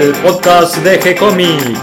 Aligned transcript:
el 0.00 0.12
podcast 0.22 0.78
de 0.78 0.98
G-Comics. 0.98 1.78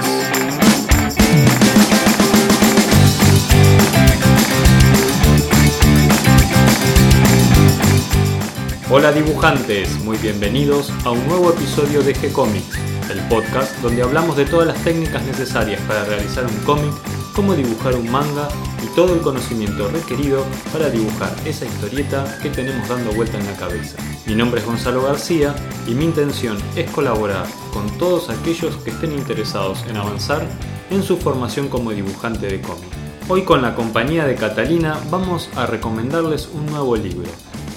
Hola 8.89 9.11
dibujantes, 9.11 9.91
muy 9.99 10.17
bienvenidos 10.17 10.91
a 11.05 11.11
un 11.11 11.27
nuevo 11.27 11.51
episodio 11.51 12.01
de 12.01 12.15
G-Comics, 12.15 12.79
el 13.11 13.19
podcast 13.27 13.77
donde 13.83 14.01
hablamos 14.01 14.35
de 14.37 14.45
todas 14.45 14.65
las 14.65 14.83
técnicas 14.83 15.23
necesarias 15.25 15.79
para 15.81 16.03
realizar 16.05 16.47
un 16.47 16.57
cómic, 16.65 16.93
cómo 17.35 17.55
dibujar 17.55 17.95
un 17.95 18.09
manga 18.11 18.47
y 18.83 18.95
todo 18.95 19.13
el 19.13 19.21
conocimiento 19.21 19.89
requerido 19.89 20.45
para 20.71 20.89
dibujar 20.89 21.33
esa 21.45 21.65
historieta 21.65 22.37
que 22.41 22.49
tenemos 22.49 22.87
dando 22.87 23.11
vuelta 23.11 23.37
en 23.37 23.45
la 23.45 23.55
cabeza. 23.57 23.97
Mi 24.25 24.35
nombre 24.35 24.61
es 24.61 24.65
Gonzalo 24.65 25.03
García 25.03 25.55
y 25.87 25.91
mi 25.91 26.05
intención 26.05 26.57
es 26.75 26.89
colaborar 26.91 27.45
con 27.73 27.89
todos 27.97 28.29
aquellos 28.29 28.75
que 28.77 28.91
estén 28.91 29.11
interesados 29.11 29.83
en 29.89 29.97
avanzar 29.97 30.45
en 30.89 31.03
su 31.03 31.17
formación 31.17 31.69
como 31.69 31.91
dibujante 31.91 32.47
de 32.47 32.61
cómic. 32.61 32.89
Hoy 33.27 33.43
con 33.43 33.61
la 33.61 33.75
compañía 33.75 34.25
de 34.25 34.35
Catalina 34.35 34.99
vamos 35.11 35.49
a 35.55 35.65
recomendarles 35.65 36.49
un 36.53 36.65
nuevo 36.65 36.95
libro 36.95 37.29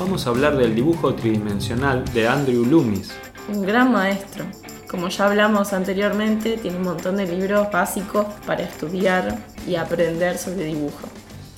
vamos 0.03 0.27
a 0.27 0.31
hablar 0.31 0.57
del 0.57 0.75
dibujo 0.75 1.15
tridimensional 1.15 2.05
de 2.13 2.27
Andrew 2.27 2.65
Loomis. 2.65 3.13
Un 3.49 3.63
gran 3.63 3.93
maestro. 3.93 4.45
Como 4.93 5.09
ya 5.09 5.27
hablamos 5.27 5.73
anteriormente, 5.73 6.59
tiene 6.59 6.77
un 6.77 6.83
montón 6.83 7.17
de 7.17 7.27
libros 7.27 7.73
básicos 7.73 8.27
para 8.47 8.65
estudiar 8.65 9.39
y 9.67 9.77
aprender 9.77 10.37
sobre 10.37 10.67
dibujo. 10.67 11.09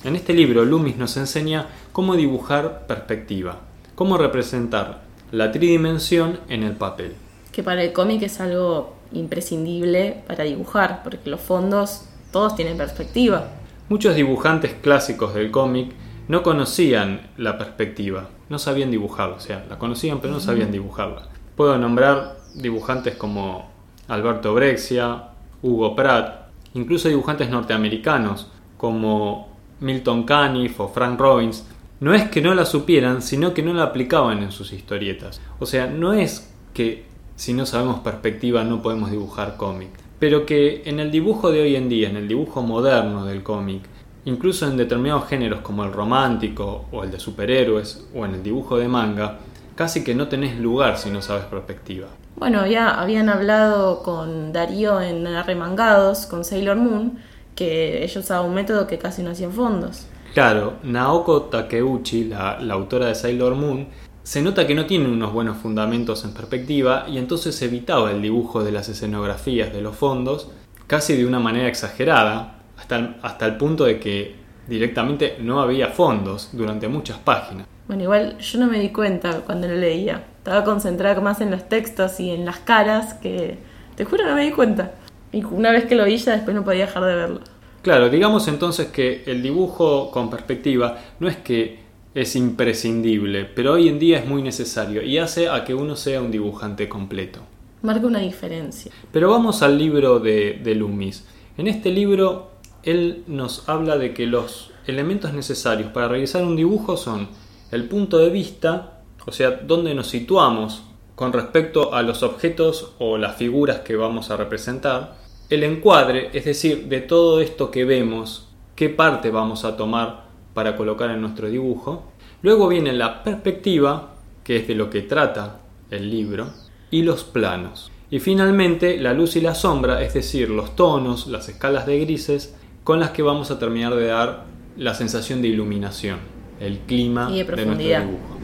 En 0.05 0.15
este 0.15 0.33
libro, 0.33 0.63
Loomis 0.63 0.95
nos 0.95 1.17
enseña 1.17 1.67
cómo 1.91 2.15
dibujar 2.15 2.87
perspectiva, 2.87 3.57
cómo 3.93 4.17
representar 4.17 5.01
la 5.33 5.51
tridimensión 5.51 6.39
en 6.47 6.63
el 6.63 6.77
papel. 6.77 7.13
Que 7.51 7.61
para 7.61 7.83
el 7.83 7.91
cómic 7.91 8.21
es 8.21 8.39
algo 8.39 8.95
imprescindible 9.11 10.23
para 10.25 10.45
dibujar, 10.45 11.03
porque 11.03 11.29
los 11.29 11.41
fondos 11.41 12.05
todos 12.31 12.55
tienen 12.55 12.77
perspectiva. 12.77 13.49
Muchos 13.89 14.15
dibujantes 14.15 14.75
clásicos 14.81 15.33
del 15.33 15.51
cómic 15.51 15.91
no 16.29 16.41
conocían 16.41 17.27
la 17.35 17.57
perspectiva, 17.57 18.29
no 18.47 18.59
sabían 18.59 18.91
dibujarla, 18.91 19.35
o 19.35 19.41
sea, 19.41 19.65
la 19.69 19.77
conocían 19.77 20.21
pero 20.21 20.31
no 20.31 20.39
sabían 20.39 20.71
dibujarla. 20.71 21.23
Puedo 21.57 21.77
nombrar 21.77 22.44
dibujantes 22.55 23.15
como 23.15 23.69
Alberto 24.07 24.53
Brexia, 24.53 25.29
Hugo 25.61 25.95
Pratt, 25.95 26.49
incluso 26.73 27.09
dibujantes 27.09 27.49
norteamericanos 27.49 28.51
como 28.77 29.49
Milton 29.79 30.23
Caniff 30.23 30.79
o 30.79 30.89
Frank 30.89 31.19
Robbins. 31.19 31.65
No 31.99 32.13
es 32.13 32.29
que 32.29 32.41
no 32.41 32.53
la 32.53 32.65
supieran, 32.65 33.21
sino 33.21 33.53
que 33.53 33.63
no 33.63 33.73
la 33.73 33.83
aplicaban 33.83 34.43
en 34.43 34.51
sus 34.51 34.73
historietas. 34.73 35.41
O 35.59 35.65
sea, 35.65 35.87
no 35.87 36.13
es 36.13 36.53
que 36.73 37.05
si 37.35 37.53
no 37.53 37.65
sabemos 37.65 37.99
perspectiva 37.99 38.63
no 38.63 38.81
podemos 38.81 39.11
dibujar 39.11 39.57
cómic, 39.57 39.89
pero 40.19 40.45
que 40.45 40.83
en 40.85 40.99
el 40.99 41.11
dibujo 41.11 41.51
de 41.51 41.61
hoy 41.61 41.75
en 41.75 41.89
día, 41.89 42.09
en 42.09 42.17
el 42.17 42.27
dibujo 42.27 42.61
moderno 42.61 43.25
del 43.25 43.43
cómic, 43.43 43.83
Incluso 44.25 44.67
en 44.67 44.75
determinados 44.75 45.27
géneros 45.27 45.61
como 45.61 45.83
el 45.83 45.93
romántico 45.93 46.85
o 46.91 47.03
el 47.03 47.11
de 47.11 47.19
superhéroes 47.19 48.07
o 48.15 48.25
en 48.25 48.33
el 48.33 48.43
dibujo 48.43 48.77
de 48.77 48.87
manga, 48.87 49.37
casi 49.75 50.03
que 50.03 50.15
no 50.15 50.27
tenés 50.27 50.57
lugar 50.59 50.97
si 50.97 51.11
no 51.11 51.21
sabes 51.21 51.45
perspectiva. 51.45 52.07
Bueno, 52.35 52.67
ya 52.67 52.89
habían 52.89 53.29
hablado 53.29 54.03
con 54.03 54.51
Darío 54.51 55.01
en 55.01 55.25
Arremangados, 55.27 56.25
con 56.25 56.43
Sailor 56.43 56.77
Moon, 56.77 57.19
que 57.55 58.03
ellos 58.03 58.17
usaban 58.17 58.47
un 58.47 58.55
método 58.55 58.87
que 58.87 58.97
casi 58.97 59.23
no 59.23 59.31
hacían 59.31 59.53
fondos. 59.53 60.07
Claro, 60.33 60.73
Naoko 60.83 61.43
Takeuchi, 61.43 62.25
la, 62.25 62.59
la 62.59 62.73
autora 62.73 63.07
de 63.07 63.15
Sailor 63.15 63.55
Moon, 63.55 63.87
se 64.23 64.41
nota 64.41 64.67
que 64.67 64.75
no 64.75 64.85
tiene 64.85 65.07
unos 65.07 65.31
buenos 65.31 65.57
fundamentos 65.57 66.25
en 66.25 66.33
perspectiva 66.33 67.05
y 67.07 67.19
entonces 67.19 67.61
evitaba 67.61 68.11
el 68.11 68.21
dibujo 68.21 68.63
de 68.63 68.71
las 68.71 68.89
escenografías 68.89 69.71
de 69.71 69.81
los 69.81 69.95
fondos 69.95 70.49
casi 70.87 71.15
de 71.15 71.25
una 71.25 71.39
manera 71.39 71.67
exagerada, 71.67 72.59
hasta 72.77 73.45
el, 73.45 73.57
punto 73.57 73.85
de 73.85 73.99
que 73.99 74.35
directamente 74.67 75.37
no 75.39 75.61
había 75.61 75.87
fondos 75.89 76.49
durante 76.53 76.87
muchas 76.87 77.17
páginas. 77.17 77.67
Bueno, 77.87 78.03
igual 78.03 78.37
yo 78.37 78.59
no 78.59 78.67
me 78.67 78.79
di 78.79 78.89
cuenta 78.89 79.41
cuando 79.41 79.67
lo 79.67 79.75
leía. 79.75 80.23
Estaba 80.45 80.63
concentrada 80.63 81.19
más 81.21 81.41
en 81.41 81.49
los 81.49 81.67
textos 81.67 82.19
y 82.19 82.29
en 82.29 82.45
las 82.45 82.59
caras 82.59 83.15
que, 83.15 83.57
te 83.95 84.05
juro, 84.05 84.27
no 84.27 84.35
me 84.35 84.43
di 84.43 84.51
cuenta. 84.51 84.91
Y 85.31 85.43
una 85.43 85.71
vez 85.71 85.85
que 85.85 85.95
lo 85.95 86.05
vi 86.05 86.17
ya 86.17 86.33
después 86.33 86.55
no 86.55 86.63
podía 86.63 86.85
dejar 86.85 87.03
de 87.03 87.15
verlo. 87.15 87.39
Claro, 87.81 88.09
digamos 88.09 88.47
entonces 88.47 88.89
que 88.89 89.23
el 89.25 89.41
dibujo 89.41 90.11
con 90.11 90.29
perspectiva 90.29 90.99
no 91.19 91.27
es 91.27 91.37
que 91.37 91.79
es 92.13 92.35
imprescindible, 92.35 93.45
pero 93.45 93.73
hoy 93.73 93.87
en 93.87 93.97
día 93.97 94.19
es 94.19 94.27
muy 94.27 94.43
necesario 94.43 95.01
y 95.01 95.17
hace 95.17 95.49
a 95.49 95.65
que 95.65 95.73
uno 95.73 95.95
sea 95.95 96.21
un 96.21 96.29
dibujante 96.29 96.87
completo. 96.87 97.39
Marca 97.81 98.05
una 98.05 98.19
diferencia. 98.19 98.91
Pero 99.11 99.31
vamos 99.31 99.63
al 99.63 99.79
libro 99.79 100.19
de, 100.19 100.61
de 100.63 100.75
Loomis. 100.75 101.25
En 101.57 101.65
este 101.65 101.89
libro 101.89 102.51
él 102.83 103.23
nos 103.25 103.67
habla 103.67 103.97
de 103.97 104.13
que 104.13 104.27
los 104.27 104.69
elementos 104.85 105.33
necesarios 105.33 105.91
para 105.91 106.07
realizar 106.07 106.43
un 106.43 106.55
dibujo 106.55 106.97
son 106.97 107.29
el 107.71 107.85
punto 107.85 108.19
de 108.19 108.29
vista, 108.29 108.94
o 109.25 109.31
sea, 109.31 109.51
dónde 109.51 109.93
nos 109.93 110.07
situamos 110.07 110.83
con 111.15 111.33
respecto 111.33 111.93
a 111.93 112.03
los 112.03 112.23
objetos 112.23 112.93
o 112.99 113.17
las 113.17 113.37
figuras 113.37 113.79
que 113.79 113.95
vamos 113.95 114.31
a 114.31 114.37
representar, 114.37 115.15
el 115.49 115.63
encuadre, 115.63 116.29
es 116.33 116.45
decir, 116.45 116.87
de 116.87 117.01
todo 117.01 117.39
esto 117.39 117.71
que 117.71 117.85
vemos, 117.85 118.49
qué 118.75 118.89
parte 118.89 119.29
vamos 119.29 119.63
a 119.63 119.77
tomar 119.77 120.25
para 120.53 120.75
colocar 120.75 121.11
en 121.11 121.21
nuestro 121.21 121.49
dibujo, 121.49 122.11
luego 122.41 122.67
viene 122.67 122.93
la 122.93 123.23
perspectiva, 123.23 124.15
que 124.43 124.57
es 124.57 124.67
de 124.67 124.75
lo 124.75 124.89
que 124.89 125.01
trata 125.01 125.59
el 125.89 126.09
libro, 126.09 126.47
y 126.91 127.03
los 127.03 127.23
planos. 127.23 127.91
Y 128.11 128.19
finalmente 128.19 128.97
la 128.97 129.13
luz 129.13 129.35
y 129.35 129.41
la 129.41 129.55
sombra, 129.55 130.01
es 130.01 130.13
decir, 130.13 130.49
los 130.49 130.75
tonos, 130.75 131.27
las 131.27 131.49
escalas 131.49 131.85
de 131.85 131.99
grises 131.99 132.55
con 132.83 132.99
las 132.99 133.11
que 133.11 133.23
vamos 133.23 133.51
a 133.51 133.59
terminar 133.59 133.95
de 133.95 134.07
dar 134.07 134.45
la 134.77 134.93
sensación 134.93 135.41
de 135.41 135.47
iluminación, 135.47 136.19
el 136.59 136.79
clima 136.79 137.29
de, 137.29 137.43
nuestro 137.43 137.75
dibujo. 137.75 138.34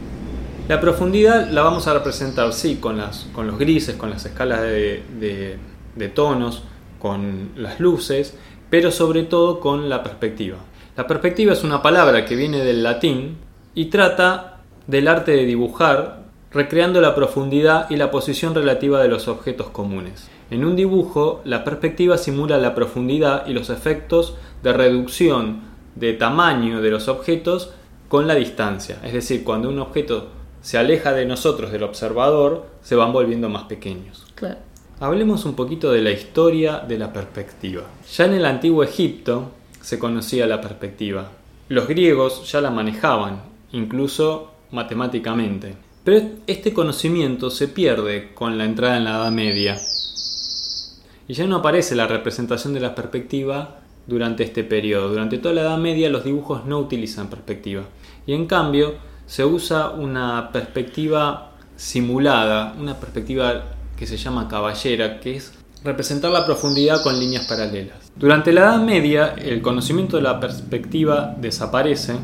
La 0.68 0.80
profundidad 0.80 1.50
la 1.50 1.62
vamos 1.62 1.88
a 1.88 1.94
representar, 1.94 2.52
sí, 2.52 2.76
con, 2.76 2.96
las, 2.96 3.26
con 3.32 3.46
los 3.48 3.58
grises, 3.58 3.96
con 3.96 4.10
las 4.10 4.24
escalas 4.24 4.62
de, 4.62 5.02
de 5.96 6.08
tonos, 6.08 6.62
con 7.00 7.50
las 7.56 7.80
luces, 7.80 8.36
pero 8.70 8.92
sobre 8.92 9.24
todo 9.24 9.58
con 9.58 9.88
la 9.88 10.02
perspectiva. 10.02 10.58
La 10.96 11.06
perspectiva 11.06 11.52
es 11.52 11.64
una 11.64 11.82
palabra 11.82 12.24
que 12.24 12.36
viene 12.36 12.64
del 12.64 12.82
latín 12.82 13.38
y 13.74 13.86
trata 13.86 14.60
del 14.86 15.08
arte 15.08 15.32
de 15.32 15.46
dibujar, 15.46 16.22
recreando 16.52 17.00
la 17.00 17.14
profundidad 17.14 17.90
y 17.90 17.96
la 17.96 18.10
posición 18.10 18.54
relativa 18.54 19.02
de 19.02 19.08
los 19.08 19.26
objetos 19.26 19.68
comunes. 19.70 20.28
En 20.50 20.64
un 20.64 20.76
dibujo, 20.76 21.40
la 21.44 21.64
perspectiva 21.64 22.18
simula 22.18 22.58
la 22.58 22.74
profundidad 22.74 23.46
y 23.46 23.52
los 23.52 23.68
efectos 23.68 24.36
de 24.62 24.72
reducción 24.72 25.62
de 25.96 26.12
tamaño 26.12 26.80
de 26.82 26.90
los 26.90 27.08
objetos 27.08 27.72
con 28.08 28.26
la 28.26 28.34
distancia. 28.34 28.98
Es 29.02 29.12
decir, 29.12 29.44
cuando 29.44 29.68
un 29.68 29.78
objeto 29.78 30.28
se 30.62 30.78
aleja 30.78 31.12
de 31.12 31.26
nosotros, 31.26 31.72
del 31.72 31.82
observador, 31.82 32.66
se 32.82 32.94
van 32.94 33.12
volviendo 33.12 33.48
más 33.48 33.64
pequeños. 33.64 34.24
Hablemos 35.00 35.44
un 35.44 35.54
poquito 35.54 35.90
de 35.92 36.00
la 36.00 36.12
historia 36.12 36.78
de 36.78 36.96
la 36.96 37.12
perspectiva. 37.12 37.82
Ya 38.16 38.24
en 38.24 38.34
el 38.34 38.46
antiguo 38.46 38.84
Egipto 38.84 39.50
se 39.80 39.98
conocía 39.98 40.46
la 40.46 40.60
perspectiva. 40.60 41.28
Los 41.68 41.88
griegos 41.88 42.50
ya 42.50 42.60
la 42.60 42.70
manejaban, 42.70 43.42
incluso 43.72 44.52
matemáticamente. 44.70 45.74
Pero 46.04 46.22
este 46.46 46.72
conocimiento 46.72 47.50
se 47.50 47.68
pierde 47.68 48.32
con 48.34 48.58
la 48.58 48.64
entrada 48.64 48.96
en 48.96 49.04
la 49.04 49.10
Edad 49.10 49.32
Media 49.32 49.78
y 51.28 51.34
ya 51.34 51.46
no 51.46 51.56
aparece 51.56 51.94
la 51.94 52.06
representación 52.06 52.74
de 52.74 52.80
la 52.80 52.94
perspectiva 52.94 53.80
durante 54.06 54.42
este 54.42 54.64
periodo. 54.64 55.08
Durante 55.10 55.38
toda 55.38 55.54
la 55.54 55.62
Edad 55.62 55.78
Media 55.78 56.10
los 56.10 56.24
dibujos 56.24 56.64
no 56.64 56.78
utilizan 56.78 57.28
perspectiva 57.28 57.84
y 58.26 58.34
en 58.34 58.46
cambio 58.46 58.94
se 59.26 59.44
usa 59.44 59.90
una 59.90 60.50
perspectiva 60.52 61.52
simulada, 61.76 62.74
una 62.78 62.98
perspectiva 62.98 63.64
que 63.96 64.06
se 64.06 64.16
llama 64.16 64.48
caballera, 64.48 65.20
que 65.20 65.36
es 65.36 65.52
representar 65.84 66.30
la 66.30 66.44
profundidad 66.44 67.02
con 67.02 67.18
líneas 67.18 67.46
paralelas. 67.46 68.12
Durante 68.14 68.52
la 68.52 68.60
Edad 68.62 68.80
Media 68.80 69.34
el 69.38 69.62
conocimiento 69.62 70.16
de 70.16 70.22
la 70.22 70.38
perspectiva 70.38 71.34
desaparece 71.38 72.16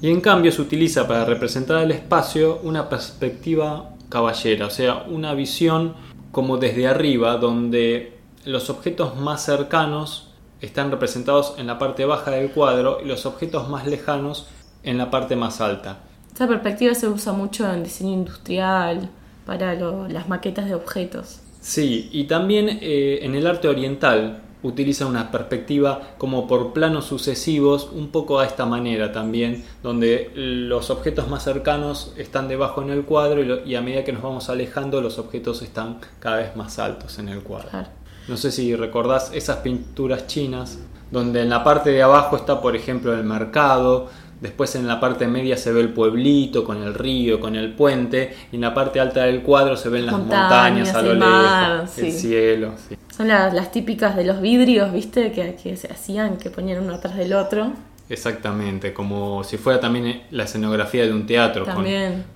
y 0.00 0.10
en 0.10 0.20
cambio 0.20 0.52
se 0.52 0.62
utiliza 0.62 1.06
para 1.08 1.24
representar 1.24 1.82
el 1.82 1.92
espacio 1.92 2.60
una 2.62 2.88
perspectiva 2.88 3.90
caballera, 4.08 4.66
o 4.66 4.70
sea, 4.70 5.04
una 5.08 5.34
visión 5.34 5.94
como 6.32 6.58
desde 6.58 6.86
arriba 6.86 7.36
donde 7.38 8.18
los 8.44 8.70
objetos 8.70 9.16
más 9.16 9.44
cercanos 9.44 10.30
están 10.60 10.90
representados 10.90 11.54
en 11.58 11.66
la 11.66 11.78
parte 11.78 12.04
baja 12.04 12.30
del 12.30 12.50
cuadro 12.50 12.98
y 13.02 13.06
los 13.06 13.26
objetos 13.26 13.68
más 13.68 13.86
lejanos 13.86 14.46
en 14.82 14.98
la 14.98 15.10
parte 15.10 15.36
más 15.36 15.60
alta. 15.60 15.98
Esta 16.36 16.46
perspectiva 16.46 16.94
se 16.94 17.08
usa 17.08 17.32
mucho 17.32 17.66
en 17.72 17.82
diseño 17.82 18.12
industrial, 18.12 19.08
para 19.46 19.72
las 19.74 20.28
maquetas 20.28 20.66
de 20.66 20.74
objetos. 20.74 21.40
Sí, 21.62 22.10
y 22.12 22.24
también 22.24 22.68
eh, 22.82 23.20
en 23.22 23.34
el 23.34 23.46
arte 23.46 23.68
oriental 23.68 24.42
utiliza 24.62 25.06
una 25.06 25.30
perspectiva 25.30 25.98
como 26.18 26.46
por 26.46 26.74
planos 26.74 27.06
sucesivos, 27.06 27.88
un 27.90 28.08
poco 28.08 28.38
a 28.38 28.44
esta 28.44 28.66
manera 28.66 29.12
también, 29.12 29.64
donde 29.82 30.30
los 30.34 30.90
objetos 30.90 31.26
más 31.26 31.42
cercanos 31.42 32.12
están 32.18 32.48
debajo 32.48 32.82
en 32.82 32.90
el 32.90 33.04
cuadro 33.06 33.40
y, 33.40 33.46
lo- 33.46 33.64
y 33.64 33.74
a 33.74 33.80
medida 33.80 34.04
que 34.04 34.12
nos 34.12 34.20
vamos 34.22 34.50
alejando 34.50 35.00
los 35.00 35.18
objetos 35.18 35.62
están 35.62 36.00
cada 36.18 36.36
vez 36.36 36.54
más 36.54 36.78
altos 36.78 37.18
en 37.18 37.30
el 37.30 37.40
cuadro. 37.40 37.70
Claro. 37.70 37.88
No 38.28 38.36
sé 38.36 38.52
si 38.52 38.76
recordás 38.76 39.30
esas 39.32 39.56
pinturas 39.60 40.26
chinas, 40.26 40.80
donde 41.10 41.40
en 41.40 41.48
la 41.48 41.64
parte 41.64 41.90
de 41.92 42.02
abajo 42.02 42.36
está, 42.36 42.60
por 42.60 42.76
ejemplo, 42.76 43.14
el 43.14 43.24
mercado, 43.24 44.10
después 44.40 44.74
en 44.76 44.86
la 44.86 45.00
parte 45.00 45.26
media 45.26 45.56
se 45.56 45.72
ve 45.72 45.80
el 45.80 45.90
pueblito 45.90 46.64
con 46.64 46.82
el 46.82 46.94
río, 46.94 47.40
con 47.40 47.56
el 47.56 47.72
puente, 47.72 48.34
y 48.52 48.56
en 48.56 48.62
la 48.62 48.74
parte 48.74 49.00
alta 49.00 49.24
del 49.24 49.42
cuadro 49.42 49.76
se 49.76 49.88
ven 49.88 50.06
las 50.06 50.16
Montañas, 50.16 50.92
montañas 50.92 50.94
a 50.94 51.02
lo 51.02 51.12
el 51.12 51.18
lejos, 51.20 51.98
el 51.98 52.12
cielo. 52.12 52.72
sí. 52.88 52.96
Son 53.16 53.28
las, 53.28 53.54
las 53.54 53.72
típicas 53.72 54.14
de 54.14 54.24
los 54.24 54.40
vidrios, 54.40 54.92
¿viste? 54.92 55.32
Que, 55.32 55.54
que 55.54 55.76
se 55.76 55.90
hacían, 55.90 56.36
que 56.36 56.50
ponían 56.50 56.82
uno 56.82 56.94
atrás 56.94 57.16
del 57.16 57.32
otro. 57.32 57.72
Exactamente, 58.08 58.92
como 58.92 59.42
si 59.42 59.56
fuera 59.56 59.80
también 59.80 60.22
la 60.30 60.44
escenografía 60.44 61.04
de 61.04 61.12
un 61.12 61.26
teatro, 61.26 61.64
con, 61.64 61.84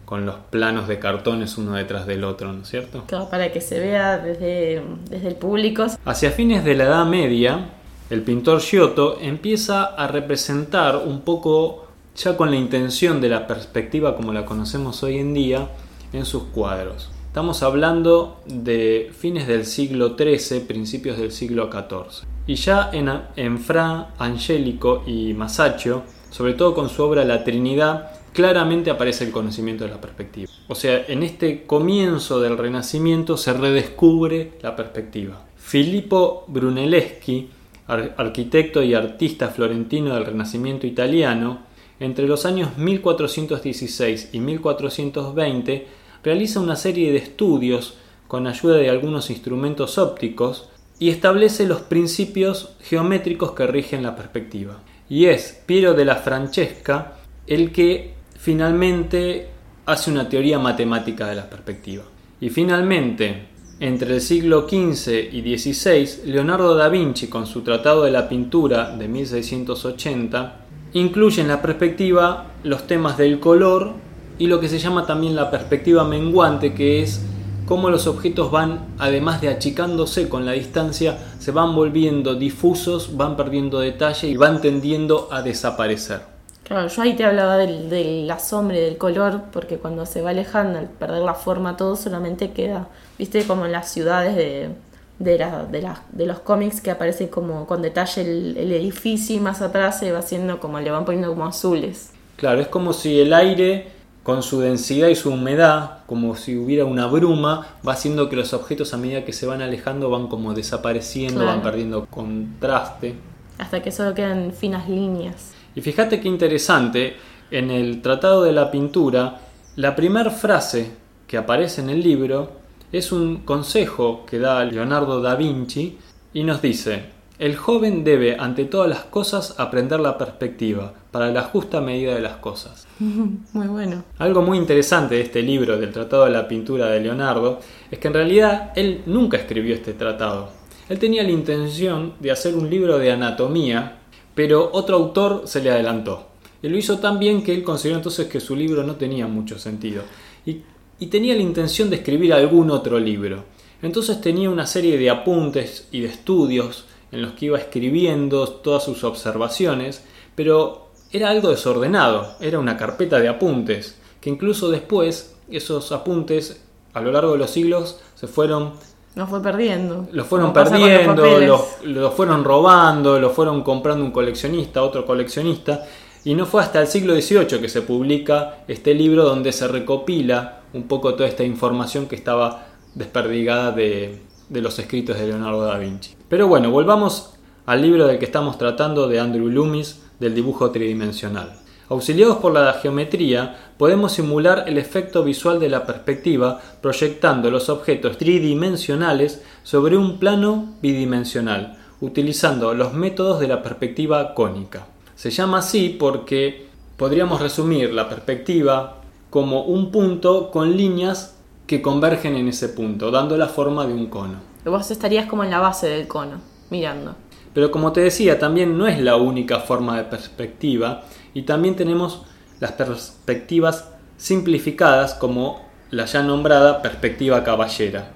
con 0.05 0.27
los 0.27 0.35
planos 0.51 0.89
de 0.89 0.99
cartones 0.99 1.57
uno 1.59 1.75
detrás 1.75 2.07
del 2.07 2.25
otro, 2.25 2.53
¿no 2.53 2.63
es 2.63 2.69
cierto? 2.69 3.05
Claro, 3.07 3.29
para 3.31 3.53
que 3.53 3.61
se 3.61 3.79
vea 3.79 4.19
desde, 4.19 4.83
desde 5.09 5.29
el 5.29 5.37
público. 5.37 5.87
Hacia 6.05 6.33
fines 6.33 6.65
de 6.65 6.75
la 6.75 6.85
Edad 6.85 7.07
Media, 7.07 7.69
el 8.11 8.23
pintor 8.23 8.61
Giotto 8.61 9.19
empieza 9.21 9.85
a 9.85 10.09
representar 10.09 10.97
un 10.97 11.21
poco, 11.21 11.87
ya 12.17 12.37
con 12.37 12.51
la 12.51 12.57
intención 12.57 13.21
de 13.21 13.29
la 13.29 13.47
perspectiva 13.47 14.17
como 14.17 14.33
la 14.33 14.45
conocemos 14.45 15.03
hoy 15.03 15.19
en 15.19 15.35
día, 15.35 15.69
en 16.13 16.25
sus 16.25 16.45
cuadros. 16.45 17.11
Estamos 17.27 17.63
hablando 17.63 18.41
de 18.47 19.13
fines 19.17 19.47
del 19.47 19.65
siglo 19.65 20.17
XIII, 20.19 20.61
principios 20.61 21.17
del 21.19 21.31
siglo 21.31 21.71
XIV. 21.71 22.27
Y 22.47 22.57
ya 22.57 22.91
en, 22.93 23.09
en 23.37 23.59
Fra, 23.61 24.15
Angelico 24.19 25.05
y 25.07 25.33
Masaccio, 25.35 26.03
sobre 26.31 26.55
todo 26.55 26.75
con 26.75 26.89
su 26.89 27.03
obra 27.05 27.25
La 27.25 27.45
Trinidad, 27.45 28.11
claramente 28.33 28.91
aparece 28.91 29.25
el 29.25 29.31
conocimiento 29.31 29.85
de 29.85 29.91
la 29.91 30.01
perspectiva. 30.01 30.51
O 30.67 30.75
sea, 30.75 31.05
en 31.07 31.23
este 31.23 31.65
comienzo 31.65 32.41
del 32.41 32.59
Renacimiento 32.59 33.37
se 33.37 33.53
redescubre 33.53 34.53
la 34.63 34.75
perspectiva. 34.75 35.43
Filippo 35.57 36.45
Brunelleschi, 36.49 37.49
ar- 37.87 38.15
arquitecto 38.17 38.83
y 38.83 38.95
artista 38.95 39.49
florentino 39.49 40.15
del 40.15 40.27
Renacimiento 40.27 40.87
italiano, 40.89 41.70
entre 42.01 42.27
los 42.27 42.47
años 42.47 42.77
1416 42.79 44.31
y 44.33 44.41
1420 44.41 45.87
realiza 46.25 46.61
una 46.61 46.77
serie 46.77 47.13
de 47.13 47.19
estudios 47.19 47.95
con 48.27 48.47
ayuda 48.47 48.77
de 48.77 48.91
algunos 48.91 49.31
instrumentos 49.31 49.99
ópticos 49.99 50.69
y 50.99 51.11
establece 51.11 51.67
los 51.67 51.81
principios 51.83 52.77
geométricos 52.81 53.53
que 53.53 53.67
rigen 53.67 54.03
la 54.03 54.17
perspectiva. 54.17 54.83
Y 55.09 55.27
es 55.27 55.63
Piero 55.67 55.95
de 55.95 56.05
la 56.05 56.17
Francesca 56.17 57.17
el 57.47 57.73
que 57.73 58.15
finalmente 58.39 59.49
hace 59.87 60.11
una 60.11 60.29
teoría 60.29 60.59
matemática 60.59 61.27
de 61.27 61.35
la 61.35 61.51
perspectiva. 61.51 62.05
Y 62.41 62.49
finalmente, 62.51 63.49
entre 63.81 64.15
el 64.15 64.21
siglo 64.21 64.69
XV 64.69 65.33
y 65.33 65.59
XVI, 65.59 66.31
Leonardo 66.31 66.75
da 66.75 66.89
Vinci, 66.89 67.27
con 67.29 67.47
su 67.47 67.63
Tratado 67.63 68.05
de 68.05 68.11
la 68.11 68.29
Pintura 68.29 68.97
de 68.97 69.09
1680, 69.09 70.60
incluye 70.93 71.41
en 71.41 71.49
la 71.49 71.63
perspectiva 71.63 72.47
los 72.63 72.87
temas 72.87 73.17
del 73.17 73.41
color 73.41 73.93
y 74.39 74.47
lo 74.47 74.61
que 74.61 74.69
se 74.69 74.79
llama 74.79 75.07
también 75.07 75.37
la 75.37 75.51
perspectiva 75.51 76.05
menguante, 76.05 76.75
que 76.75 77.03
es 77.03 77.23
cómo 77.67 77.91
los 77.91 78.07
objetos 78.07 78.51
van, 78.51 78.87
además 78.99 79.41
de 79.41 79.49
achicándose 79.49 80.29
con 80.29 80.45
la 80.45 80.53
distancia, 80.53 81.19
se 81.39 81.53
van 81.53 81.75
volviendo 81.75 82.35
difusos, 82.35 83.17
van 83.17 83.37
perdiendo 83.37 83.79
detalle 83.81 84.29
y 84.29 84.37
van 84.37 84.61
tendiendo 84.61 85.29
a 85.31 85.43
desaparecer. 85.43 86.23
Claro, 86.65 86.89
yo 86.89 87.03
ahí 87.03 87.15
te 87.15 87.25
hablaba 87.25 87.57
del, 87.57 87.91
de 87.91 88.23
la 88.25 88.39
sombra 88.39 88.77
y 88.77 88.81
del 88.81 88.97
color, 88.97 89.43
porque 89.53 89.77
cuando 89.77 90.07
se 90.07 90.23
va 90.23 90.31
alejando, 90.31 90.79
al 90.79 90.89
perder 90.89 91.23
la 91.23 91.35
forma, 91.35 91.77
todo 91.77 91.97
solamente 91.97 92.53
queda, 92.53 92.89
viste, 93.19 93.45
como 93.45 93.67
en 93.67 93.73
las 93.73 93.91
ciudades 93.91 94.37
de, 94.37 94.71
de, 95.21 95.39
la- 95.39 95.65
de, 95.67 95.83
la- 95.83 96.03
de 96.11 96.27
los 96.27 96.41
cómics 96.41 96.81
que 96.81 96.91
aparece 96.91 97.31
como 97.31 97.67
con 97.67 97.81
detalle 97.83 98.23
el, 98.23 98.57
el 98.57 98.73
edificio 98.73 99.37
y 99.37 99.41
más 99.41 99.63
atrás 99.63 100.01
se 100.01 100.11
va 100.11 100.19
haciendo 100.19 100.59
como, 100.59 100.81
le 100.81 100.91
van 100.91 101.05
poniendo 101.05 101.29
como 101.29 101.47
azules. 101.47 102.11
Claro, 102.37 102.61
es 102.61 102.67
como 102.69 102.93
si 102.93 103.21
el 103.21 103.33
aire, 103.35 103.89
con 104.23 104.43
su 104.43 104.61
densidad 104.61 105.09
y 105.09 105.15
su 105.15 105.31
humedad, 105.31 105.99
como 106.07 106.35
si 106.37 106.57
hubiera 106.57 106.85
una 106.87 107.07
bruma, 107.07 107.67
va 107.87 107.93
haciendo 107.93 108.29
que 108.29 108.37
los 108.37 108.53
objetos 108.55 108.93
a 108.95 108.97
medida 108.97 109.25
que 109.25 109.33
se 109.33 109.47
van 109.47 109.63
alejando 109.63 110.11
van 110.11 110.27
como 110.27 110.55
desapareciendo, 110.55 111.45
van 111.45 111.63
perdiendo 111.63 112.07
contraste. 112.07 113.15
Hasta 113.59 113.83
que 113.83 113.93
solo 113.93 114.15
quedan 114.15 114.53
finas 114.53 114.89
líneas. 114.89 115.53
Y 115.75 115.83
fíjate 115.83 116.21
qué 116.21 116.29
interesante, 116.29 117.17
en 117.51 117.71
el 117.71 118.01
Tratado 118.03 118.43
de 118.43 118.53
la 118.53 118.71
Pintura, 118.71 119.41
la 119.77 119.95
primera 119.95 120.31
frase 120.31 120.93
que 121.27 121.37
aparece 121.37 121.81
en 121.83 121.91
el 121.91 122.03
libro 122.03 122.60
es 122.93 123.13
un 123.13 123.39
consejo 123.39 124.25
que 124.27 124.39
da 124.39 124.65
Leonardo 124.65 125.21
da 125.21 125.37
Vinci 125.37 125.97
y 126.33 126.45
nos 126.45 126.61
dice, 126.61 127.05
el 127.39 127.57
joven 127.57 128.05
debe 128.05 128.37
ante 128.39 128.65
todas 128.65 128.89
las 128.89 129.05
cosas 129.05 129.55
aprender 129.59 130.01
la 130.01 130.19
perspectiva 130.19 130.93
para 131.11 131.31
la 131.31 131.43
justa 131.43 131.81
medida 131.81 132.15
de 132.15 132.21
las 132.21 132.37
cosas. 132.37 132.87
Muy 132.99 133.67
bueno. 133.69 134.05
Algo 134.19 134.43
muy 134.43 134.59
interesante 134.59 135.15
de 135.15 135.23
este 135.23 135.43
libro 135.43 135.79
del 135.79 135.93
Tratado 135.93 136.25
de 136.25 136.33
la 136.33 136.47
Pintura 136.47 136.87
de 136.91 137.01
Leonardo 137.01 137.61
es 137.91 137.99
que 137.99 138.09
en 138.09 138.15
realidad 138.15 138.73
él 138.77 139.03
nunca 139.07 139.39
escribió 139.39 139.75
este 139.75 139.95
tratado. 139.95 140.51
Él 140.89 140.99
tenía 140.99 141.23
la 141.23 141.31
intención 141.31 142.15
de 142.21 142.31
hacer 142.31 142.55
un 142.55 142.69
libro 142.69 142.99
de 142.99 143.13
anatomía, 143.13 144.01
pero 144.35 144.69
otro 144.73 144.97
autor 144.97 145.43
se 145.47 145.63
le 145.63 145.71
adelantó. 145.71 146.27
Y 146.63 146.69
lo 146.69 146.77
hizo 146.77 146.99
tan 146.99 147.19
bien 147.19 147.43
que 147.43 147.55
él 147.55 147.63
consideró 147.63 147.97
entonces 147.97 148.27
que 148.27 148.41
su 148.41 148.55
libro 148.55 148.83
no 148.83 148.97
tenía 148.97 149.27
mucho 149.27 149.59
sentido. 149.59 150.03
Y, 150.45 150.59
y 151.01 151.07
tenía 151.07 151.35
la 151.35 151.43
intención 151.43 151.91
de 151.91 151.97
escribir 151.97 152.33
algún 152.33 152.71
otro 152.71 153.01
libro. 153.01 153.45
Entonces 153.83 154.21
tenía 154.21 154.51
una 154.51 154.67
serie 154.67 154.99
de 154.99 155.11
apuntes 155.11 155.89
y 155.91 156.03
de 156.03 156.09
estudios 156.09 156.85
en 157.11 157.23
los 157.23 157.33
que 157.33 157.47
iba 157.47 157.59
escribiendo 157.59 158.47
todas 158.47 158.85
sus 158.85 159.03
observaciones, 159.03 160.05
pero 160.35 160.91
era 161.11 161.31
algo 161.31 161.49
desordenado, 161.49 162.35
era 162.41 162.59
una 162.59 162.77
carpeta 162.77 163.19
de 163.19 163.29
apuntes, 163.29 163.99
que 164.21 164.31
incluso 164.31 164.71
después 164.71 165.35
esos 165.51 165.91
apuntes 165.91 166.63
a 166.93 167.01
lo 167.01 167.11
largo 167.11 167.33
de 167.33 167.39
los 167.39 167.51
siglos 167.51 167.99
se 168.15 168.27
fueron 168.27 168.75
Nos 169.15 169.31
fue 169.31 169.43
perdiendo. 169.43 170.07
los 170.13 170.27
fueron 170.27 170.53
los 170.55 170.71
perdiendo, 170.71 171.23
papeles. 171.23 171.49
los, 171.49 171.61
los 171.83 172.15
fueron 172.15 172.45
robando, 172.45 173.19
los 173.19 173.33
fueron 173.33 173.63
comprando 173.63 174.05
un 174.05 174.13
coleccionista, 174.13 174.83
otro 174.83 175.07
coleccionista, 175.07 175.87
y 176.25 176.35
no 176.35 176.45
fue 176.45 176.63
hasta 176.63 176.83
el 176.83 176.87
siglo 176.87 177.15
XVIII 177.19 177.61
que 177.61 177.69
se 177.69 177.81
publica 177.81 178.59
este 178.69 178.93
libro 178.93 179.25
donde 179.25 179.53
se 179.53 179.67
recopila 179.67 180.60
un 180.73 180.85
poco 180.85 181.15
toda 181.15 181.29
esta 181.29 181.45
información 181.45 182.07
que 182.07 182.17
estaba 182.17 182.67
desperdigada 182.95 183.73
de, 183.73 184.21
los 184.51 184.79
escritos 184.79 185.19
de 185.19 185.27
Leonardo 185.27 185.63
da 185.63 185.79
Vinci. 185.79 186.15
Pero 186.29 186.49
bueno, 186.49 186.71
volvamos 186.71 187.35
al 187.67 187.83
libro 187.83 188.07
del 188.07 188.19
que 188.19 188.25
estamos 188.25 188.59
tratando 188.59 189.09
de 189.09 189.21
Andrew 189.21 189.49
Loomis, 189.49 190.03
del 190.19 190.35
dibujo 190.35 190.71
tridimensional. 190.71 191.61
Auxiliados 191.89 192.37
por 192.39 192.53
la 192.53 192.73
geometría, 192.75 193.73
podemos 193.77 194.13
simular 194.13 194.65
el 194.69 194.79
efecto 194.79 195.25
visual 195.25 195.59
de 195.59 195.69
la 195.69 195.87
perspectiva 195.87 196.61
proyectando 196.81 197.51
los 197.51 197.69
objetos 197.69 198.17
tridimensionales 198.17 199.43
sobre 199.65 199.97
un 199.97 200.19
plano 200.19 200.77
bidimensional, 200.81 201.79
utilizando 202.01 202.75
los 202.75 202.93
métodos 202.93 203.41
de 203.41 203.49
la 203.49 203.63
perspectiva 203.63 204.35
cónica. 204.35 204.87
Se 205.17 205.31
llama 205.31 205.59
así 205.59 205.97
porque 205.99 206.69
podríamos 206.97 207.41
resumir 207.41 207.93
la 207.93 208.09
perspectiva 208.09 209.00
como 209.31 209.63
un 209.63 209.91
punto 209.91 210.51
con 210.51 210.77
líneas 210.77 211.37
que 211.67 211.81
convergen 211.81 212.35
en 212.35 212.49
ese 212.49 212.69
punto, 212.69 213.11
dando 213.13 213.37
la 213.37 213.47
forma 213.47 213.87
de 213.87 213.95
un 213.95 214.07
cono. 214.07 214.39
Vos 214.65 214.91
estarías 214.91 215.27
como 215.27 215.45
en 215.45 215.51
la 215.51 215.61
base 215.61 215.89
del 215.89 216.09
cono, 216.09 216.41
mirando. 216.69 217.15
Pero 217.55 217.71
como 217.71 217.93
te 217.93 218.01
decía, 218.01 218.39
también 218.39 218.77
no 218.77 218.87
es 218.87 219.01
la 219.01 219.17
única 219.17 219.61
forma 219.61 219.97
de 219.97 220.05
perspectiva 220.05 221.05
y 221.33 221.43
también 221.43 221.77
tenemos 221.77 222.23
las 222.59 222.73
perspectivas 222.73 223.89
simplificadas 224.17 225.15
como 225.15 225.63
la 225.91 226.05
ya 226.05 226.23
nombrada 226.23 226.83
perspectiva 226.83 227.43
caballera, 227.43 228.13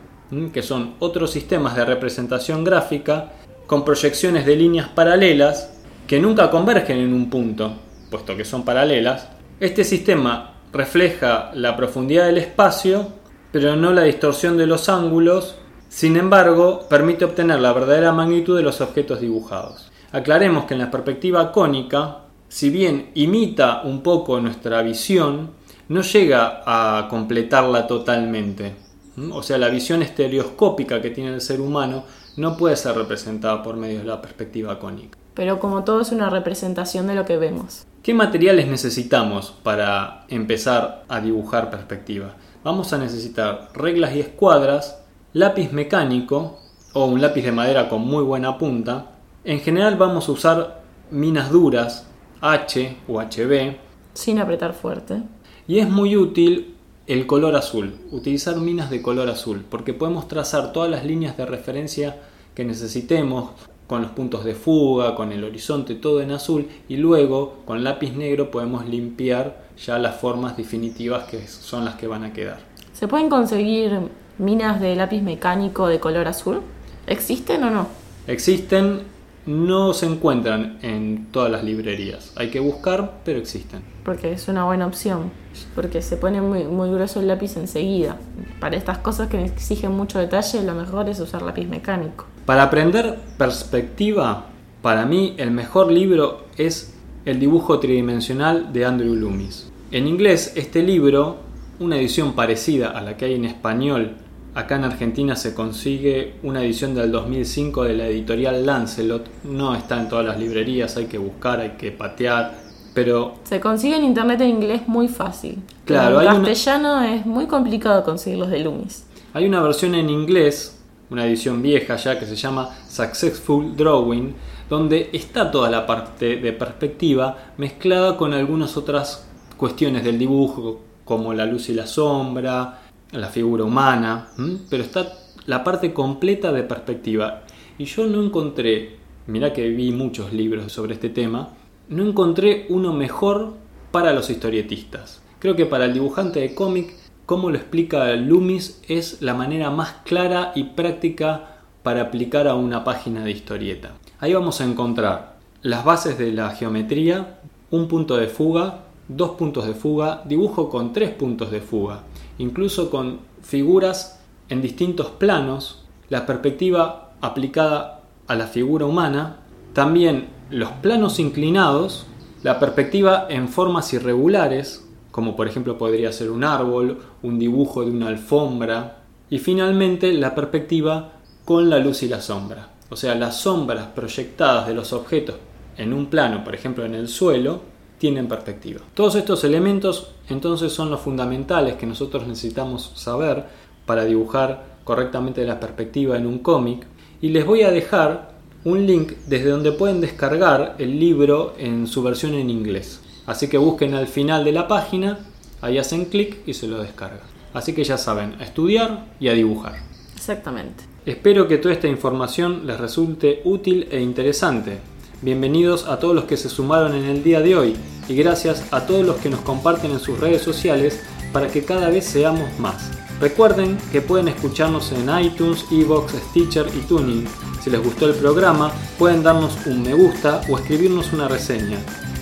que 0.52 0.62
son 0.62 0.94
otros 0.98 1.30
sistemas 1.30 1.76
de 1.76 1.84
representación 1.84 2.62
gráfica 2.62 3.32
con 3.66 3.84
proyecciones 3.84 4.46
de 4.46 4.56
líneas 4.56 4.88
paralelas 4.88 5.70
que 6.06 6.20
nunca 6.20 6.50
convergen 6.50 6.98
en 6.98 7.14
un 7.14 7.30
punto, 7.30 7.72
puesto 8.10 8.36
que 8.36 8.44
son 8.44 8.64
paralelas. 8.64 9.28
Este 9.58 9.84
sistema 9.84 10.53
refleja 10.74 11.50
la 11.54 11.76
profundidad 11.76 12.26
del 12.26 12.38
espacio, 12.38 13.08
pero 13.52 13.76
no 13.76 13.92
la 13.92 14.02
distorsión 14.02 14.58
de 14.58 14.66
los 14.66 14.88
ángulos 14.90 15.56
sin 15.94 16.16
embargo, 16.16 16.88
permite 16.90 17.24
obtener 17.24 17.60
la 17.60 17.72
verdadera 17.72 18.10
magnitud 18.10 18.56
de 18.56 18.64
los 18.64 18.80
objetos 18.80 19.20
dibujados. 19.20 19.92
Aclaremos 20.10 20.64
que 20.64 20.74
en 20.74 20.80
la 20.80 20.90
perspectiva 20.90 21.52
cónica, 21.52 22.24
si 22.48 22.68
bien 22.68 23.12
imita 23.14 23.82
un 23.84 24.02
poco 24.02 24.40
nuestra 24.40 24.82
visión, 24.82 25.50
no 25.86 26.00
llega 26.00 26.62
a 26.66 27.06
completarla 27.08 27.86
totalmente. 27.86 28.74
¿Mm? 29.14 29.30
O 29.30 29.44
sea, 29.44 29.56
la 29.56 29.68
visión 29.68 30.02
estereoscópica 30.02 31.00
que 31.00 31.10
tiene 31.10 31.32
el 31.32 31.40
ser 31.40 31.60
humano 31.60 32.02
no 32.38 32.56
puede 32.56 32.74
ser 32.74 32.96
representada 32.96 33.62
por 33.62 33.76
medio 33.76 34.00
de 34.00 34.06
la 34.06 34.20
perspectiva 34.20 34.80
cónica. 34.80 35.16
Pero 35.34 35.60
como 35.60 35.84
todo 35.84 36.00
es 36.00 36.12
una 36.12 36.30
representación 36.30 37.06
de 37.06 37.14
lo 37.14 37.24
que 37.24 37.36
vemos. 37.36 37.86
¿Qué 38.02 38.14
materiales 38.14 38.68
necesitamos 38.68 39.54
para 39.62 40.26
empezar 40.28 41.04
a 41.08 41.20
dibujar 41.20 41.70
perspectiva? 41.70 42.34
Vamos 42.62 42.92
a 42.92 42.98
necesitar 42.98 43.70
reglas 43.74 44.14
y 44.14 44.20
escuadras, 44.20 45.02
lápiz 45.32 45.72
mecánico 45.72 46.58
o 46.92 47.06
un 47.06 47.20
lápiz 47.20 47.42
de 47.42 47.52
madera 47.52 47.88
con 47.88 48.02
muy 48.02 48.22
buena 48.22 48.56
punta. 48.58 49.10
En 49.44 49.60
general 49.60 49.96
vamos 49.96 50.28
a 50.28 50.32
usar 50.32 50.82
minas 51.10 51.50
duras, 51.50 52.06
H 52.40 52.96
o 53.08 53.20
HB. 53.20 53.76
Sin 54.14 54.38
apretar 54.38 54.74
fuerte. 54.74 55.22
Y 55.66 55.78
es 55.78 55.88
muy 55.88 56.16
útil 56.16 56.74
el 57.06 57.26
color 57.26 57.56
azul, 57.56 57.98
utilizar 58.10 58.56
minas 58.56 58.88
de 58.88 59.02
color 59.02 59.28
azul, 59.28 59.64
porque 59.68 59.92
podemos 59.92 60.28
trazar 60.28 60.72
todas 60.72 60.90
las 60.90 61.04
líneas 61.04 61.36
de 61.36 61.44
referencia 61.44 62.16
que 62.54 62.64
necesitemos, 62.64 63.50
con 63.86 64.02
los 64.02 64.10
puntos 64.12 64.44
de 64.44 64.54
fuga, 64.54 65.14
con 65.14 65.32
el 65.32 65.44
horizonte, 65.44 65.94
todo 65.94 66.20
en 66.22 66.30
azul, 66.30 66.68
y 66.88 66.96
luego 66.96 67.58
con 67.66 67.84
lápiz 67.84 68.14
negro 68.14 68.50
podemos 68.50 68.86
limpiar 68.86 69.64
ya 69.84 69.98
las 69.98 70.16
formas 70.16 70.56
definitivas 70.56 71.24
que 71.24 71.46
son 71.46 71.84
las 71.84 71.96
que 71.96 72.06
van 72.06 72.24
a 72.24 72.32
quedar. 72.32 72.58
¿Se 72.92 73.08
pueden 73.08 73.28
conseguir 73.28 73.98
minas 74.38 74.80
de 74.80 74.96
lápiz 74.96 75.20
mecánico 75.20 75.86
de 75.88 76.00
color 76.00 76.28
azul? 76.28 76.60
¿Existen 77.06 77.64
o 77.64 77.70
no? 77.70 77.88
Existen, 78.26 79.02
no 79.46 79.92
se 79.92 80.06
encuentran 80.06 80.78
en 80.82 81.26
todas 81.30 81.50
las 81.50 81.64
librerías. 81.64 82.32
Hay 82.36 82.50
que 82.50 82.60
buscar, 82.60 83.20
pero 83.24 83.38
existen. 83.38 83.82
Porque 84.04 84.32
es 84.32 84.48
una 84.48 84.64
buena 84.64 84.86
opción, 84.86 85.30
porque 85.74 86.02
se 86.02 86.16
pone 86.16 86.40
muy, 86.40 86.64
muy 86.64 86.90
grueso 86.90 87.20
el 87.20 87.28
lápiz 87.28 87.56
enseguida. 87.56 88.16
Para 88.60 88.76
estas 88.76 88.98
cosas 88.98 89.28
que 89.28 89.44
exigen 89.44 89.92
mucho 89.92 90.18
detalle, 90.18 90.62
lo 90.62 90.74
mejor 90.74 91.08
es 91.08 91.20
usar 91.20 91.42
lápiz 91.42 91.66
mecánico. 91.66 92.26
Para 92.46 92.64
aprender 92.64 93.18
perspectiva, 93.38 94.46
para 94.82 95.06
mí 95.06 95.34
el 95.38 95.50
mejor 95.50 95.90
libro 95.90 96.44
es 96.56 96.94
El 97.24 97.40
dibujo 97.40 97.80
tridimensional 97.80 98.72
de 98.72 98.84
Andrew 98.84 99.14
Loomis. 99.14 99.70
En 99.90 100.06
inglés, 100.06 100.52
este 100.56 100.82
libro, 100.82 101.38
una 101.78 101.96
edición 101.96 102.32
parecida 102.34 102.90
a 102.90 103.00
la 103.00 103.16
que 103.16 103.26
hay 103.26 103.34
en 103.34 103.44
español, 103.44 104.16
acá 104.54 104.76
en 104.76 104.84
Argentina 104.84 105.36
se 105.36 105.54
consigue 105.54 106.34
una 106.42 106.62
edición 106.62 106.94
del 106.94 107.10
2005 107.10 107.84
de 107.84 107.94
la 107.94 108.06
editorial 108.06 108.64
Lancelot, 108.64 109.28
no 109.44 109.74
está 109.74 110.00
en 110.00 110.08
todas 110.08 110.24
las 110.24 110.38
librerías, 110.38 110.96
hay 110.96 111.06
que 111.06 111.18
buscar, 111.18 111.60
hay 111.60 111.70
que 111.70 111.90
patear, 111.92 112.54
pero... 112.94 113.34
Se 113.44 113.60
consigue 113.60 113.96
en 113.96 114.04
internet 114.04 114.40
en 114.40 114.50
inglés 114.50 114.82
muy 114.86 115.08
fácil. 115.08 115.62
Claro, 115.84 116.20
en 116.20 116.26
castellano 116.26 117.02
es 117.02 117.26
muy 117.26 117.46
complicado 117.46 118.04
conseguir 118.04 118.38
los 118.38 118.50
de 118.50 118.60
Loomis. 118.60 119.06
Hay 119.32 119.46
una 119.46 119.60
versión 119.60 119.94
en 119.94 120.08
inglés 120.08 120.74
una 121.10 121.26
edición 121.26 121.62
vieja 121.62 121.96
ya 121.96 122.18
que 122.18 122.26
se 122.26 122.36
llama 122.36 122.70
Successful 122.88 123.76
Drawing, 123.76 124.34
donde 124.68 125.10
está 125.12 125.50
toda 125.50 125.70
la 125.70 125.86
parte 125.86 126.36
de 126.36 126.52
perspectiva 126.52 127.52
mezclada 127.56 128.16
con 128.16 128.32
algunas 128.32 128.76
otras 128.76 129.26
cuestiones 129.56 130.04
del 130.04 130.18
dibujo, 130.18 130.80
como 131.04 131.34
la 131.34 131.44
luz 131.44 131.68
y 131.68 131.74
la 131.74 131.86
sombra, 131.86 132.80
la 133.20 133.28
figura 133.28 133.64
humana, 133.64 134.28
pero 134.70 134.82
está 134.82 135.12
la 135.46 135.64
parte 135.64 135.92
completa 135.92 136.52
de 136.52 136.62
perspectiva. 136.62 137.42
Y 137.78 137.84
yo 137.84 138.06
no 138.06 138.22
encontré, 138.22 138.96
mira 139.26 139.52
que 139.52 139.68
vi 139.68 139.92
muchos 139.92 140.32
libros 140.32 140.72
sobre 140.72 140.94
este 140.94 141.08
tema, 141.08 141.50
no 141.88 142.04
encontré 142.04 142.66
uno 142.68 142.92
mejor 142.92 143.54
para 143.90 144.12
los 144.12 144.30
historietistas. 144.30 145.22
Creo 145.38 145.56
que 145.56 145.66
para 145.66 145.84
el 145.84 145.92
dibujante 145.92 146.40
de 146.40 146.54
cómic 146.54 146.94
como 147.26 147.48
lo 147.48 147.56
explica 147.56 148.14
Loomis, 148.16 148.82
es 148.86 149.22
la 149.22 149.32
manera 149.32 149.70
más 149.70 149.94
clara 150.04 150.52
y 150.54 150.64
práctica 150.64 151.56
para 151.82 152.02
aplicar 152.02 152.46
a 152.48 152.54
una 152.54 152.84
página 152.84 153.24
de 153.24 153.30
historieta. 153.30 153.92
Ahí 154.20 154.34
vamos 154.34 154.60
a 154.60 154.64
encontrar 154.64 155.36
las 155.62 155.84
bases 155.84 156.18
de 156.18 156.32
la 156.32 156.50
geometría, 156.50 157.40
un 157.70 157.88
punto 157.88 158.16
de 158.16 158.26
fuga, 158.26 158.84
dos 159.08 159.30
puntos 159.32 159.66
de 159.66 159.74
fuga, 159.74 160.22
dibujo 160.24 160.68
con 160.70 160.92
tres 160.92 161.10
puntos 161.10 161.50
de 161.50 161.60
fuga, 161.60 162.00
incluso 162.38 162.90
con 162.90 163.20
figuras 163.42 164.20
en 164.48 164.62
distintos 164.62 165.08
planos, 165.10 165.84
la 166.08 166.26
perspectiva 166.26 167.12
aplicada 167.20 168.02
a 168.26 168.34
la 168.34 168.46
figura 168.46 168.86
humana, 168.86 169.40
también 169.72 170.28
los 170.50 170.70
planos 170.70 171.18
inclinados, 171.18 172.06
la 172.42 172.58
perspectiva 172.58 173.26
en 173.28 173.48
formas 173.48 173.92
irregulares, 173.92 174.86
como 175.10 175.36
por 175.36 175.48
ejemplo 175.48 175.78
podría 175.78 176.12
ser 176.12 176.30
un 176.30 176.44
árbol, 176.44 176.98
un 177.22 177.38
dibujo 177.38 177.84
de 177.84 177.90
una 177.90 178.08
alfombra, 178.08 178.98
y 179.30 179.38
finalmente 179.38 180.12
la 180.12 180.34
perspectiva 180.34 181.12
con 181.44 181.70
la 181.70 181.78
luz 181.78 182.02
y 182.02 182.08
la 182.08 182.20
sombra. 182.20 182.68
O 182.90 182.96
sea, 182.96 183.14
las 183.14 183.38
sombras 183.38 183.86
proyectadas 183.94 184.66
de 184.66 184.74
los 184.74 184.92
objetos 184.92 185.36
en 185.76 185.92
un 185.92 186.06
plano, 186.06 186.44
por 186.44 186.54
ejemplo 186.54 186.84
en 186.84 186.94
el 186.94 187.08
suelo, 187.08 187.60
tienen 187.98 188.28
perspectiva. 188.28 188.80
Todos 188.94 189.14
estos 189.14 189.44
elementos 189.44 190.08
entonces 190.28 190.72
son 190.72 190.90
los 190.90 191.00
fundamentales 191.00 191.76
que 191.76 191.86
nosotros 191.86 192.26
necesitamos 192.26 192.92
saber 192.94 193.44
para 193.86 194.04
dibujar 194.04 194.74
correctamente 194.84 195.44
la 195.44 195.60
perspectiva 195.60 196.16
en 196.16 196.26
un 196.26 196.38
cómic 196.38 196.86
y 197.20 197.28
les 197.28 197.46
voy 197.46 197.62
a 197.62 197.70
dejar 197.70 198.34
un 198.64 198.86
link 198.86 199.12
desde 199.26 199.50
donde 199.50 199.72
pueden 199.72 200.00
descargar 200.00 200.76
el 200.78 200.98
libro 200.98 201.54
en 201.58 201.86
su 201.86 202.02
versión 202.02 202.34
en 202.34 202.50
inglés. 202.50 203.00
Así 203.26 203.48
que 203.48 203.58
busquen 203.58 203.94
al 203.94 204.06
final 204.06 204.44
de 204.44 204.52
la 204.52 204.68
página, 204.68 205.18
ahí 205.60 205.78
hacen 205.78 206.06
clic 206.06 206.38
y 206.46 206.54
se 206.54 206.66
lo 206.66 206.82
descargan. 206.82 207.20
Así 207.52 207.72
que 207.72 207.84
ya 207.84 207.96
saben, 207.96 208.34
a 208.40 208.44
estudiar 208.44 209.06
y 209.20 209.28
a 209.28 209.32
dibujar. 209.32 209.74
Exactamente. 210.14 210.84
Espero 211.06 211.46
que 211.46 211.58
toda 211.58 211.74
esta 211.74 211.88
información 211.88 212.66
les 212.66 212.78
resulte 212.80 213.42
útil 213.44 213.86
e 213.90 214.00
interesante. 214.00 214.78
Bienvenidos 215.22 215.86
a 215.86 215.98
todos 215.98 216.14
los 216.14 216.24
que 216.24 216.36
se 216.36 216.48
sumaron 216.48 216.94
en 216.94 217.04
el 217.04 217.22
día 217.22 217.40
de 217.40 217.56
hoy 217.56 217.76
y 218.08 218.14
gracias 218.14 218.62
a 218.70 218.86
todos 218.86 219.06
los 219.06 219.16
que 219.16 219.30
nos 219.30 219.40
comparten 219.40 219.92
en 219.92 220.00
sus 220.00 220.18
redes 220.20 220.42
sociales 220.42 221.00
para 221.32 221.48
que 221.48 221.64
cada 221.64 221.88
vez 221.88 222.04
seamos 222.04 222.58
más. 222.58 222.90
Recuerden 223.20 223.78
que 223.90 224.02
pueden 224.02 224.28
escucharnos 224.28 224.92
en 224.92 225.08
iTunes, 225.24 225.64
Evox, 225.70 226.12
Stitcher 226.30 226.66
y 226.76 226.80
Tuning. 226.80 227.26
Si 227.62 227.70
les 227.70 227.82
gustó 227.82 228.06
el 228.06 228.14
programa, 228.14 228.72
pueden 228.98 229.22
darnos 229.22 229.56
un 229.66 229.82
me 229.82 229.94
gusta 229.94 230.42
o 230.50 230.58
escribirnos 230.58 231.12
una 231.12 231.28
reseña 231.28 231.78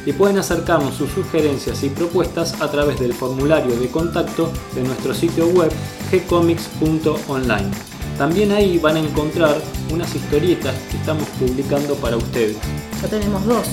y 0.06 0.12
pueden 0.12 0.38
acercarnos 0.38 0.94
sus 0.94 1.10
sugerencias 1.10 1.82
y 1.82 1.88
propuestas 1.88 2.60
a 2.60 2.70
través 2.70 3.00
del 3.00 3.14
formulario 3.14 3.74
de 3.76 3.88
contacto 3.88 4.52
de 4.74 4.82
nuestro 4.82 5.14
sitio 5.14 5.48
web 5.48 5.72
gcomics.online. 6.10 7.70
También 8.18 8.52
ahí 8.52 8.78
van 8.78 8.96
a 8.96 9.00
encontrar 9.00 9.56
unas 9.90 10.14
historietas 10.14 10.74
que 10.90 10.96
estamos 10.98 11.26
publicando 11.40 11.94
para 11.96 12.16
ustedes. 12.16 12.58
Ya 13.02 13.08
tenemos 13.08 13.44
dos. 13.44 13.66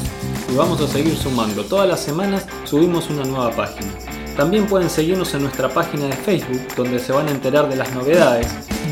Y 0.52 0.56
vamos 0.56 0.82
a 0.82 0.88
seguir 0.88 1.16
sumando. 1.16 1.64
Todas 1.64 1.88
las 1.88 2.00
semanas 2.00 2.46
subimos 2.64 3.10
una 3.10 3.24
nueva 3.24 3.52
página. 3.52 3.92
También 4.36 4.66
pueden 4.68 4.90
seguirnos 4.90 5.34
en 5.34 5.44
nuestra 5.44 5.70
página 5.70 6.06
de 6.06 6.14
Facebook, 6.14 6.62
donde 6.76 6.98
se 7.00 7.12
van 7.12 7.28
a 7.28 7.32
enterar 7.32 7.70
de 7.70 7.76
las 7.76 7.94
novedades, 7.94 8.48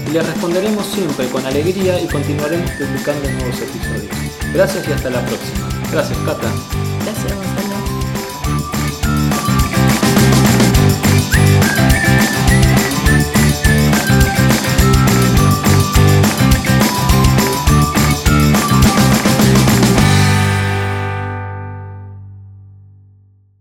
y 0.08 0.12
les 0.12 0.26
responderemos 0.26 0.86
siempre 0.86 1.28
con 1.28 1.46
alegría 1.46 2.02
y 2.02 2.08
continuaremos 2.08 2.70
publicando 2.72 3.30
nuevos 3.32 3.62
episodios. 3.62 4.16
Gracias 4.54 4.88
y 4.88 4.92
hasta 4.92 5.10
la 5.10 5.26
próxima. 5.26 5.70
Gracias, 5.92 6.18
Cata. 6.20 6.97